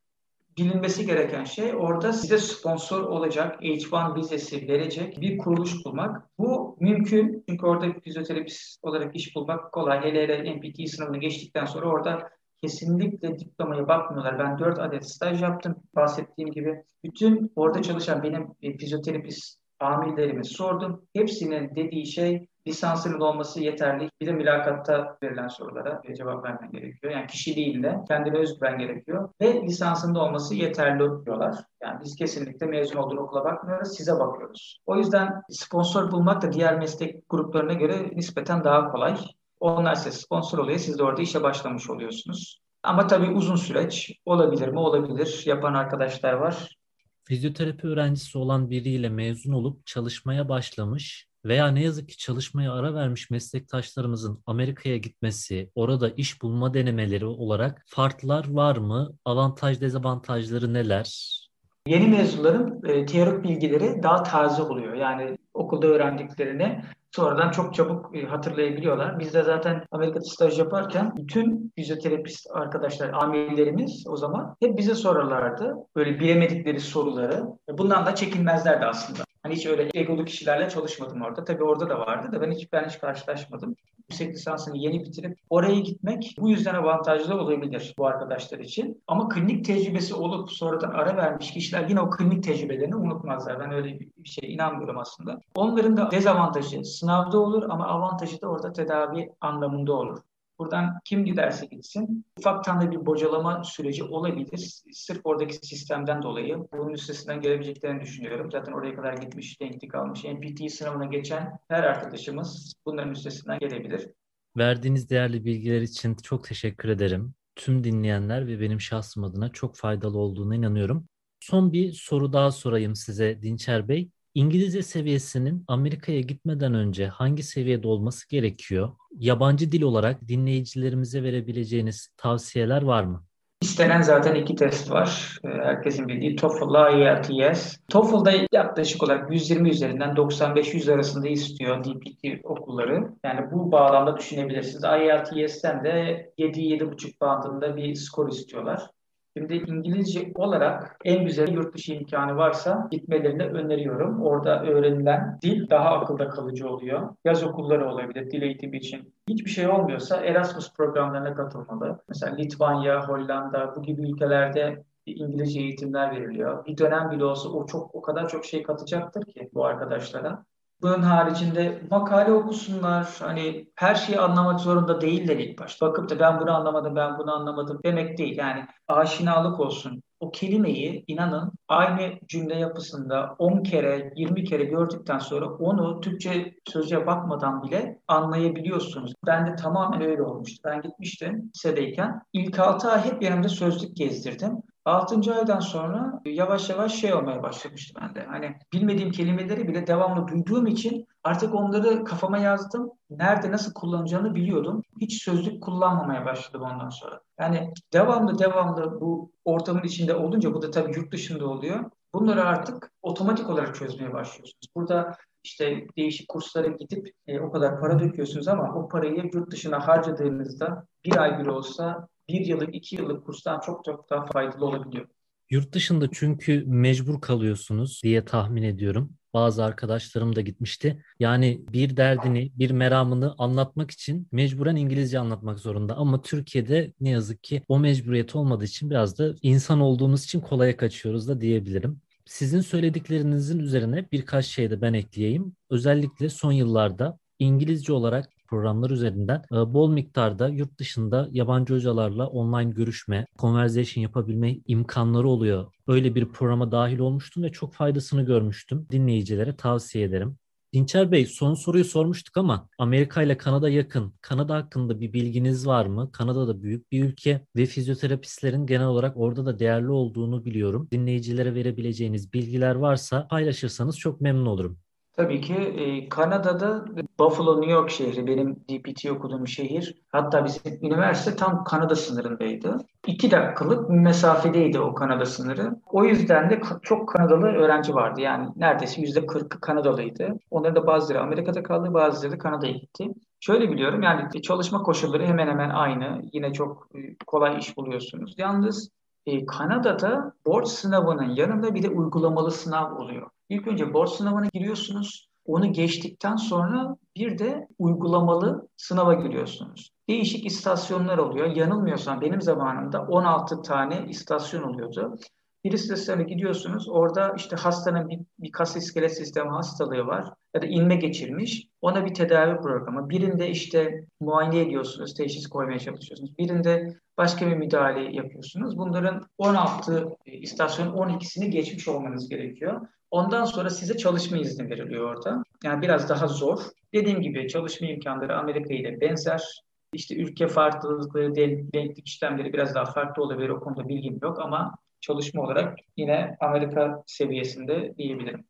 bilinmesi 0.58 1.06
gereken 1.06 1.44
şey 1.44 1.74
orada 1.74 2.12
size 2.12 2.38
sponsor 2.38 3.02
olacak, 3.02 3.62
H1 3.62 4.16
vizesi 4.16 4.68
verecek 4.68 5.20
bir 5.20 5.38
kuruluş 5.38 5.84
bulmak. 5.84 6.38
Bu 6.38 6.76
mümkün 6.80 7.44
çünkü 7.48 7.66
orada 7.66 8.00
fizyoterapist 8.00 8.78
olarak 8.82 9.16
iş 9.16 9.36
bulmak 9.36 9.72
kolay. 9.72 10.00
Hele 10.00 10.22
hele 10.22 10.56
NPT 10.56 10.90
sınavını 10.90 11.18
geçtikten 11.18 11.64
sonra 11.64 11.86
orada 11.86 12.30
kesinlikle 12.62 13.38
diplomaya 13.38 13.88
bakmıyorlar. 13.88 14.38
Ben 14.38 14.58
4 14.58 14.78
adet 14.78 15.10
staj 15.10 15.42
yaptım. 15.42 15.76
Bahsettiğim 15.96 16.50
gibi 16.50 16.82
bütün 17.04 17.52
orada 17.56 17.82
çalışan 17.82 18.22
benim 18.22 18.48
e, 18.62 18.76
fizyoterapist 18.76 19.58
amirlerime 19.80 20.44
sordum. 20.44 21.06
Hepsinin 21.14 21.76
dediği 21.76 22.06
şey 22.06 22.46
lisansının 22.66 23.20
olması 23.20 23.60
yeterli. 23.60 24.10
Bir 24.20 24.26
de 24.26 24.32
mülakatta 24.32 25.16
verilen 25.22 25.48
sorulara 25.48 26.02
cevap 26.16 26.44
vermen 26.44 26.70
gerekiyor. 26.70 27.12
Yani 27.12 27.26
kişiliğinde 27.26 28.00
kendine 28.08 28.38
özgüven 28.38 28.78
gerekiyor. 28.78 29.28
Ve 29.40 29.62
lisansında 29.62 30.20
olması 30.20 30.54
yeterli 30.54 31.24
diyorlar. 31.26 31.54
Yani 31.82 32.00
biz 32.04 32.16
kesinlikle 32.16 32.66
mezun 32.66 32.98
olduğun 32.98 33.16
okula 33.16 33.44
bakmıyoruz, 33.44 33.96
size 33.96 34.12
bakıyoruz. 34.12 34.78
O 34.86 34.96
yüzden 34.96 35.42
sponsor 35.50 36.12
bulmak 36.12 36.42
da 36.42 36.52
diğer 36.52 36.78
meslek 36.78 37.28
gruplarına 37.28 37.72
göre 37.72 38.10
nispeten 38.14 38.64
daha 38.64 38.92
kolay. 38.92 39.16
Onlar 39.60 39.94
size 39.94 40.10
sponsor 40.10 40.58
oluyor, 40.58 40.78
siz 40.78 40.98
de 40.98 41.02
orada 41.02 41.22
işe 41.22 41.42
başlamış 41.42 41.90
oluyorsunuz. 41.90 42.62
Ama 42.82 43.06
tabii 43.06 43.30
uzun 43.30 43.56
süreç 43.56 44.12
olabilir 44.24 44.68
mi? 44.68 44.78
Olabilir. 44.78 45.42
Yapan 45.46 45.74
arkadaşlar 45.74 46.32
var. 46.32 46.76
Fizyoterapi 47.24 47.86
öğrencisi 47.86 48.38
olan 48.38 48.70
biriyle 48.70 49.08
mezun 49.08 49.52
olup 49.52 49.86
çalışmaya 49.86 50.48
başlamış 50.48 51.26
veya 51.44 51.68
ne 51.68 51.82
yazık 51.82 52.08
ki 52.08 52.16
çalışmaya 52.16 52.72
ara 52.72 52.94
vermiş 52.94 53.30
meslektaşlarımızın 53.30 54.42
Amerika'ya 54.46 54.96
gitmesi, 54.96 55.70
orada 55.74 56.10
iş 56.10 56.42
bulma 56.42 56.74
denemeleri 56.74 57.26
olarak 57.26 57.84
farklar 57.86 58.50
var 58.50 58.76
mı? 58.76 59.12
Avantaj, 59.24 59.80
dezavantajları 59.80 60.74
neler? 60.74 61.38
Yeni 61.86 62.08
mezunların 62.08 62.80
e, 62.84 63.06
teorik 63.06 63.44
bilgileri 63.44 64.02
daha 64.02 64.22
taze 64.22 64.62
oluyor. 64.62 64.94
Yani 64.94 65.38
okulda 65.54 65.86
öğrendiklerini 65.86 66.82
sonradan 67.10 67.50
çok 67.50 67.74
çabuk 67.74 68.16
e, 68.16 68.26
hatırlayabiliyorlar. 68.26 69.18
Biz 69.18 69.34
de 69.34 69.42
zaten 69.42 69.84
Amerika'da 69.90 70.24
staj 70.24 70.58
yaparken 70.58 71.12
bütün 71.16 71.72
fizyoterapist 71.76 72.46
arkadaşlar, 72.52 73.12
amirlerimiz 73.12 74.04
o 74.06 74.16
zaman 74.16 74.56
hep 74.60 74.78
bize 74.78 74.94
sorarlardı. 74.94 75.74
Böyle 75.96 76.20
bilemedikleri 76.20 76.80
soruları. 76.80 77.42
Bundan 77.78 78.06
da 78.06 78.14
çekinmezlerdi 78.14 78.86
aslında. 78.86 79.24
Hani 79.42 79.54
hiç 79.54 79.66
öyle 79.66 79.88
egolu 79.94 80.24
kişilerle 80.24 80.68
çalışmadım 80.68 81.22
orada. 81.22 81.44
Tabii 81.44 81.64
orada 81.64 81.88
da 81.88 81.98
vardı 81.98 82.32
da 82.32 82.40
ben 82.40 82.50
hiç 82.50 82.72
ben 82.72 82.88
hiç 82.88 82.98
karşılaşmadım. 82.98 83.76
Yüksek 83.98 84.34
lisansını 84.34 84.76
yeni 84.76 85.04
bitirip 85.04 85.38
oraya 85.50 85.78
gitmek 85.78 86.34
bu 86.38 86.50
yüzden 86.50 86.74
avantajlı 86.74 87.40
olabilir 87.40 87.94
bu 87.98 88.06
arkadaşlar 88.06 88.58
için. 88.58 89.02
Ama 89.06 89.28
klinik 89.28 89.64
tecrübesi 89.64 90.14
olup 90.14 90.50
sonradan 90.50 90.90
ara 90.90 91.16
vermiş 91.16 91.50
kişiler 91.50 91.88
yine 91.88 92.00
o 92.00 92.10
klinik 92.10 92.44
tecrübelerini 92.44 92.96
unutmazlar. 92.96 93.60
Ben 93.60 93.72
öyle 93.72 94.00
bir 94.00 94.28
şey 94.28 94.54
inanmıyorum 94.54 94.98
aslında. 94.98 95.40
Onların 95.54 95.96
da 95.96 96.10
dezavantajı 96.10 96.84
sınavda 96.84 97.38
olur 97.38 97.62
ama 97.68 97.86
avantajı 97.86 98.40
da 98.40 98.48
orada 98.48 98.72
tedavi 98.72 99.32
anlamında 99.40 99.92
olur. 99.92 100.18
Buradan 100.62 101.00
kim 101.04 101.24
giderse 101.24 101.66
gitsin 101.66 102.24
ufaktan 102.38 102.80
da 102.80 102.90
bir 102.90 103.06
bocalama 103.06 103.64
süreci 103.64 104.04
olabilir. 104.04 104.82
Sırf 104.92 105.20
oradaki 105.24 105.54
sistemden 105.54 106.22
dolayı 106.22 106.58
bunun 106.72 106.92
üstesinden 106.92 107.40
gelebileceklerini 107.40 108.00
düşünüyorum. 108.00 108.50
Zaten 108.50 108.72
oraya 108.72 108.94
kadar 108.94 109.14
gitmiş, 109.14 109.60
denklik 109.60 109.94
almış. 109.94 110.24
NPT 110.24 110.72
sınavına 110.72 111.04
geçen 111.04 111.58
her 111.68 111.82
arkadaşımız 111.82 112.74
bunların 112.86 113.12
üstesinden 113.12 113.58
gelebilir. 113.58 114.10
Verdiğiniz 114.56 115.10
değerli 115.10 115.44
bilgiler 115.44 115.80
için 115.80 116.14
çok 116.14 116.44
teşekkür 116.44 116.88
ederim. 116.88 117.34
Tüm 117.56 117.84
dinleyenler 117.84 118.46
ve 118.46 118.60
benim 118.60 118.80
şahsım 118.80 119.24
adına 119.24 119.48
çok 119.48 119.76
faydalı 119.76 120.18
olduğuna 120.18 120.54
inanıyorum. 120.56 121.08
Son 121.40 121.72
bir 121.72 121.92
soru 121.92 122.32
daha 122.32 122.50
sorayım 122.50 122.96
size 122.96 123.42
Dinçer 123.42 123.88
Bey. 123.88 124.10
İngilizce 124.34 124.82
seviyesinin 124.82 125.64
Amerika'ya 125.68 126.20
gitmeden 126.20 126.74
önce 126.74 127.06
hangi 127.06 127.42
seviyede 127.42 127.88
olması 127.88 128.28
gerekiyor? 128.28 128.90
Yabancı 129.18 129.72
dil 129.72 129.82
olarak 129.82 130.28
dinleyicilerimize 130.28 131.22
verebileceğiniz 131.22 132.08
tavsiyeler 132.16 132.82
var 132.82 133.04
mı? 133.04 133.24
İstenen 133.62 134.02
zaten 134.02 134.34
iki 134.34 134.54
test 134.54 134.90
var. 134.90 135.38
Ee, 135.44 135.48
herkesin 135.48 136.08
bildiği 136.08 136.36
TOEFL, 136.36 136.98
IELTS. 136.98 137.76
TOEFL'da 137.90 138.32
yaklaşık 138.52 139.02
olarak 139.02 139.32
120 139.32 139.70
üzerinden 139.70 140.10
95-100 140.16 140.92
arasında 140.92 141.28
istiyor 141.28 141.84
DPT 141.84 142.44
okulları. 142.44 143.08
Yani 143.24 143.50
bu 143.52 143.72
bağlamda 143.72 144.16
düşünebilirsiniz. 144.16 144.84
IELTS'ten 144.84 145.84
de 145.84 146.32
7-7,5 146.38 147.20
bandında 147.20 147.76
bir 147.76 147.94
skor 147.94 148.28
istiyorlar. 148.28 148.90
Şimdi 149.36 149.54
İngilizce 149.54 150.32
olarak 150.34 150.96
en 151.04 151.24
güzel 151.24 151.48
yurt 151.48 151.74
dışı 151.74 151.92
imkanı 151.92 152.36
varsa 152.36 152.88
gitmelerini 152.90 153.42
öneriyorum. 153.42 154.22
Orada 154.22 154.62
öğrenilen 154.62 155.38
dil 155.42 155.70
daha 155.70 155.90
akılda 155.90 156.28
kalıcı 156.28 156.68
oluyor. 156.68 157.16
Yaz 157.24 157.44
okulları 157.44 157.88
olabilir 157.88 158.30
dil 158.30 158.42
eğitimi 158.42 158.76
için. 158.76 159.14
Hiçbir 159.28 159.50
şey 159.50 159.68
olmuyorsa 159.68 160.16
Erasmus 160.16 160.74
programlarına 160.74 161.34
katılmalı. 161.34 161.98
Mesela 162.08 162.36
Litvanya, 162.36 163.08
Hollanda 163.08 163.76
bu 163.76 163.82
gibi 163.82 164.10
ülkelerde 164.10 164.84
İngilizce 165.06 165.60
eğitimler 165.60 166.10
veriliyor. 166.10 166.66
Bir 166.66 166.78
dönem 166.78 167.10
bile 167.10 167.24
olsa 167.24 167.48
o 167.48 167.66
çok 167.66 167.94
o 167.94 168.02
kadar 168.02 168.28
çok 168.28 168.44
şey 168.44 168.62
katacaktır 168.62 169.24
ki 169.24 169.50
bu 169.54 169.64
arkadaşlara. 169.64 170.44
Bunun 170.82 171.02
haricinde 171.02 171.82
makale 171.90 172.32
okusunlar. 172.32 173.16
Hani 173.20 173.68
her 173.76 173.94
şeyi 173.94 174.18
anlamak 174.18 174.60
zorunda 174.60 175.00
değiller 175.00 175.36
ilk 175.36 175.58
başta. 175.58 175.86
Bakıp 175.86 176.08
da 176.10 176.20
ben 176.20 176.40
bunu 176.40 176.56
anlamadım, 176.56 176.96
ben 176.96 177.18
bunu 177.18 177.34
anlamadım 177.34 177.80
demek 177.84 178.18
değil. 178.18 178.38
Yani 178.38 178.66
aşinalık 178.88 179.60
olsun. 179.60 180.02
O 180.20 180.30
kelimeyi 180.30 181.04
inanın 181.06 181.52
aynı 181.68 182.12
cümle 182.28 182.58
yapısında 182.58 183.36
10 183.38 183.62
kere, 183.62 184.12
20 184.16 184.44
kere 184.44 184.64
gördükten 184.64 185.18
sonra 185.18 185.46
onu 185.46 186.00
Türkçe 186.00 186.54
sözcüğe 186.68 187.06
bakmadan 187.06 187.62
bile 187.62 188.00
anlayabiliyorsunuz. 188.08 189.14
Ben 189.26 189.46
de 189.46 189.56
tamamen 189.56 190.02
öyle 190.02 190.22
olmuştu. 190.22 190.60
Ben 190.64 190.82
gitmiştim 190.82 191.50
lisedeyken. 191.56 192.22
İlk 192.32 192.58
6 192.58 192.90
ay 192.90 193.04
hep 193.04 193.22
yanımda 193.22 193.48
sözlük 193.48 193.96
gezdirdim. 193.96 194.62
6. 194.84 195.34
aydan 195.34 195.60
sonra 195.60 196.20
yavaş 196.24 196.70
yavaş 196.70 196.94
şey 196.94 197.14
olmaya 197.14 197.42
başlamıştı 197.42 198.00
bende. 198.00 198.26
Hani 198.26 198.56
bilmediğim 198.72 199.10
kelimeleri 199.10 199.68
bile 199.68 199.86
devamlı 199.86 200.28
duyduğum 200.28 200.66
için 200.66 201.06
artık 201.24 201.54
onları 201.54 202.04
kafama 202.04 202.38
yazdım. 202.38 202.90
Nerede 203.10 203.52
nasıl 203.52 203.72
kullanacağını 203.72 204.34
biliyordum. 204.34 204.82
Hiç 205.00 205.22
sözlük 205.22 205.62
kullanmamaya 205.62 206.24
başladım 206.24 206.62
ondan 206.62 206.90
sonra. 206.90 207.20
Yani 207.40 207.72
devamlı 207.92 208.38
devamlı 208.38 209.00
bu 209.00 209.32
ortamın 209.44 209.82
içinde 209.82 210.14
olunca 210.14 210.54
bu 210.54 210.62
da 210.62 210.70
tabii 210.70 210.96
yurt 210.96 211.12
dışında 211.12 211.46
oluyor. 211.46 211.90
Bunları 212.14 212.44
artık 212.44 212.92
otomatik 213.02 213.50
olarak 213.50 213.74
çözmeye 213.74 214.12
başlıyorsunuz. 214.12 214.68
Burada 214.76 215.16
işte 215.44 215.86
değişik 215.96 216.28
kurslara 216.28 216.68
gidip 216.68 217.10
e, 217.26 217.40
o 217.40 217.50
kadar 217.50 217.80
para 217.80 217.98
döküyorsunuz 217.98 218.48
ama 218.48 218.74
o 218.74 218.88
parayı 218.88 219.30
yurt 219.34 219.50
dışına 219.50 219.88
harcadığınızda 219.88 220.86
bir 221.04 221.16
ay 221.16 221.38
bile 221.38 221.50
olsa 221.50 222.08
bir 222.28 222.46
yıllık, 222.46 222.74
iki 222.74 222.96
yıllık 222.96 223.26
kurstan 223.26 223.60
çok 223.60 223.84
çok 223.84 224.10
daha 224.10 224.26
faydalı 224.26 224.66
olabiliyor. 224.66 225.06
Yurt 225.50 225.72
dışında 225.72 226.06
çünkü 226.12 226.64
mecbur 226.66 227.20
kalıyorsunuz 227.20 228.00
diye 228.04 228.24
tahmin 228.24 228.62
ediyorum. 228.62 229.12
Bazı 229.34 229.64
arkadaşlarım 229.64 230.36
da 230.36 230.40
gitmişti. 230.40 231.04
Yani 231.20 231.60
bir 231.72 231.96
derdini, 231.96 232.52
bir 232.54 232.70
meramını 232.70 233.34
anlatmak 233.38 233.90
için 233.90 234.28
mecburen 234.32 234.76
İngilizce 234.76 235.18
anlatmak 235.18 235.58
zorunda. 235.58 235.96
Ama 235.96 236.22
Türkiye'de 236.22 236.92
ne 237.00 237.10
yazık 237.10 237.42
ki 237.42 237.62
o 237.68 237.78
mecburiyet 237.78 238.36
olmadığı 238.36 238.64
için 238.64 238.90
biraz 238.90 239.18
da 239.18 239.34
insan 239.42 239.80
olduğumuz 239.80 240.24
için 240.24 240.40
kolaya 240.40 240.76
kaçıyoruz 240.76 241.28
da 241.28 241.40
diyebilirim. 241.40 242.00
Sizin 242.24 242.60
söylediklerinizin 242.60 243.58
üzerine 243.58 244.06
birkaç 244.12 244.46
şey 244.46 244.70
de 244.70 244.80
ben 244.80 244.92
ekleyeyim. 244.92 245.56
Özellikle 245.70 246.28
son 246.28 246.52
yıllarda 246.52 247.18
İngilizce 247.38 247.92
olarak 247.92 248.28
programlar 248.52 248.90
üzerinden 248.90 249.42
e, 249.52 249.54
bol 249.54 249.92
miktarda 249.92 250.48
yurt 250.48 250.78
dışında 250.78 251.28
yabancı 251.30 251.74
hocalarla 251.74 252.26
online 252.26 252.70
görüşme, 252.70 253.26
conversation 253.38 254.02
yapabilme 254.02 254.56
imkanları 254.66 255.28
oluyor. 255.28 255.66
Öyle 255.88 256.14
bir 256.14 256.28
programa 256.28 256.72
dahil 256.72 256.98
olmuştum 256.98 257.42
ve 257.42 257.52
çok 257.52 257.74
faydasını 257.74 258.22
görmüştüm. 258.22 258.86
Dinleyicilere 258.90 259.56
tavsiye 259.56 260.04
ederim. 260.04 260.36
Dinçer 260.72 261.12
Bey 261.12 261.26
son 261.26 261.54
soruyu 261.54 261.84
sormuştuk 261.84 262.36
ama 262.36 262.68
Amerika 262.78 263.22
ile 263.22 263.36
Kanada 263.36 263.68
yakın. 263.68 264.14
Kanada 264.20 264.54
hakkında 264.54 265.00
bir 265.00 265.12
bilginiz 265.12 265.66
var 265.66 265.86
mı? 265.86 266.12
Kanada 266.12 266.48
da 266.48 266.62
büyük 266.62 266.92
bir 266.92 267.04
ülke 267.04 267.46
ve 267.56 267.66
fizyoterapistlerin 267.66 268.66
genel 268.66 268.86
olarak 268.86 269.16
orada 269.16 269.46
da 269.46 269.58
değerli 269.58 269.90
olduğunu 269.90 270.44
biliyorum. 270.44 270.88
Dinleyicilere 270.92 271.54
verebileceğiniz 271.54 272.32
bilgiler 272.32 272.74
varsa 272.74 273.28
paylaşırsanız 273.28 273.98
çok 273.98 274.20
memnun 274.20 274.46
olurum. 274.46 274.78
Tabii 275.16 275.40
ki 275.40 275.54
e, 275.54 276.08
Kanada'da 276.08 276.84
Buffalo, 277.18 277.60
New 277.60 277.72
York 277.72 277.90
şehri 277.90 278.26
benim 278.26 278.56
DPT 278.56 279.10
okuduğum 279.10 279.48
şehir. 279.48 280.02
Hatta 280.08 280.44
bizim 280.44 280.78
üniversite 280.82 281.36
tam 281.36 281.64
Kanada 281.64 281.96
sınırındaydı. 281.96 282.76
İki 283.06 283.30
dakikalık 283.30 283.90
mesafedeydi 283.90 284.80
o 284.80 284.94
Kanada 284.94 285.26
sınırı. 285.26 285.76
O 285.86 286.04
yüzden 286.04 286.50
de 286.50 286.60
çok 286.82 287.08
Kanadalı 287.08 287.46
öğrenci 287.46 287.94
vardı. 287.94 288.20
Yani 288.20 288.48
neredeyse 288.56 289.00
yüzde 289.00 289.26
kırkı 289.26 289.60
Kanadalıydı. 289.60 290.38
Onların 290.50 290.76
da 290.76 290.86
bazıları 290.86 291.20
Amerika'da 291.22 291.62
kaldı, 291.62 291.94
bazıları 291.94 292.32
da 292.32 292.38
Kanada'ya 292.38 292.72
gitti. 292.72 293.08
Şöyle 293.40 293.70
biliyorum 293.70 294.02
yani 294.02 294.42
çalışma 294.42 294.82
koşulları 294.82 295.26
hemen 295.26 295.48
hemen 295.48 295.70
aynı. 295.70 296.22
Yine 296.32 296.52
çok 296.52 296.88
e, 296.94 296.98
kolay 297.26 297.58
iş 297.58 297.76
buluyorsunuz. 297.76 298.34
Yalnız 298.38 298.90
e, 299.26 299.46
Kanada'da 299.46 300.32
borç 300.46 300.68
sınavının 300.68 301.34
yanında 301.34 301.74
bir 301.74 301.82
de 301.82 301.88
uygulamalı 301.88 302.50
sınav 302.50 302.96
oluyor. 302.96 303.30
İlk 303.48 303.68
önce 303.68 303.94
borç 303.94 304.10
sınavına 304.10 304.46
giriyorsunuz. 304.52 305.28
Onu 305.44 305.72
geçtikten 305.72 306.36
sonra 306.36 306.96
bir 307.16 307.38
de 307.38 307.68
uygulamalı 307.78 308.68
sınava 308.76 309.14
giriyorsunuz. 309.14 309.90
Değişik 310.08 310.46
istasyonlar 310.46 311.18
oluyor. 311.18 311.46
Yanılmıyorsam 311.46 312.20
benim 312.20 312.42
zamanımda 312.42 313.02
16 313.02 313.62
tane 313.62 314.06
istasyon 314.08 314.62
oluyordu. 314.62 315.18
Bir 315.64 315.72
istasyona 315.72 316.22
gidiyorsunuz. 316.22 316.88
Orada 316.88 317.34
işte 317.36 317.56
hastanın 317.56 318.08
bir, 318.08 318.20
bir 318.38 318.52
kas 318.52 318.76
iskelet 318.76 319.16
sistemi 319.16 319.50
hastalığı 319.50 320.06
var 320.06 320.32
ya 320.54 320.62
da 320.62 320.66
inme 320.66 320.96
geçirmiş. 320.96 321.68
Ona 321.80 322.06
bir 322.06 322.14
tedavi 322.14 322.60
programı. 322.60 323.10
Birinde 323.10 323.50
işte 323.50 324.04
muayene 324.20 324.60
ediyorsunuz, 324.60 325.14
teşhis 325.14 325.46
koymaya 325.46 325.78
çalışıyorsunuz. 325.78 326.38
Birinde 326.38 326.96
başka 327.18 327.46
bir 327.46 327.56
müdahale 327.56 328.16
yapıyorsunuz. 328.16 328.78
Bunların 328.78 329.26
16 329.38 330.08
istasyon 330.26 330.88
12'sini 330.88 331.46
geçmiş 331.46 331.88
olmanız 331.88 332.28
gerekiyor. 332.28 332.80
Ondan 333.10 333.44
sonra 333.44 333.70
size 333.70 333.96
çalışma 333.96 334.38
izni 334.38 334.70
veriliyor 334.70 335.14
orada. 335.14 335.42
Yani 335.64 335.82
biraz 335.82 336.08
daha 336.08 336.26
zor. 336.26 336.58
Dediğim 336.94 337.20
gibi 337.20 337.48
çalışma 337.48 337.86
imkanları 337.86 338.36
Amerika 338.36 338.74
ile 338.74 339.00
benzer. 339.00 339.62
İşte 339.92 340.16
ülke 340.16 340.48
farklılıkları, 340.48 341.34
denklik 341.34 342.06
işlemleri 342.06 342.52
biraz 342.52 342.74
daha 342.74 342.84
farklı 342.84 343.22
olabilir. 343.22 343.48
O 343.48 343.60
konuda 343.60 343.88
bilgim 343.88 344.18
yok 344.22 344.40
ama 344.40 344.74
çalışma 345.00 345.42
olarak 345.42 345.78
yine 345.96 346.36
Amerika 346.40 347.02
seviyesinde 347.06 347.94
diyebilirim. 347.98 348.44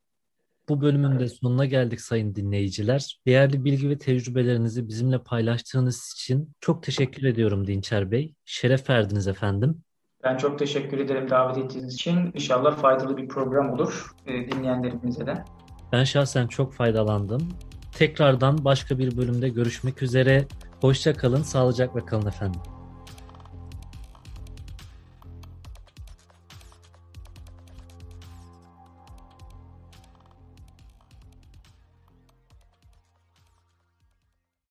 Bu 0.68 0.80
bölümün 0.80 1.20
de 1.20 1.28
sonuna 1.28 1.64
geldik 1.64 2.00
sayın 2.00 2.34
dinleyiciler. 2.34 3.20
Değerli 3.26 3.64
bilgi 3.64 3.90
ve 3.90 3.98
tecrübelerinizi 3.98 4.88
bizimle 4.88 5.22
paylaştığınız 5.22 6.12
için 6.16 6.52
çok 6.60 6.82
teşekkür 6.82 7.24
ediyorum 7.24 7.66
Dinçer 7.66 8.10
Bey. 8.10 8.34
Şeref 8.44 8.90
verdiniz 8.90 9.28
efendim. 9.28 9.82
Ben 10.24 10.36
çok 10.36 10.58
teşekkür 10.58 10.98
ederim 10.98 11.30
davet 11.30 11.58
ettiğiniz 11.58 11.94
için. 11.94 12.30
İnşallah 12.34 12.76
faydalı 12.76 13.16
bir 13.16 13.28
program 13.28 13.70
olur 13.70 14.10
e, 14.26 14.32
dinleyenlerimize 14.32 15.26
de. 15.26 15.44
Ben 15.92 16.04
şahsen 16.04 16.46
çok 16.46 16.74
faydalandım. 16.74 17.48
Tekrardan 17.98 18.64
başka 18.64 18.98
bir 18.98 19.16
bölümde 19.16 19.48
görüşmek 19.48 20.02
üzere. 20.02 20.46
Hoşça 20.80 21.12
kalın, 21.12 21.42
sağlıcakla 21.42 22.06
kalın 22.06 22.26
efendim. 22.26 22.60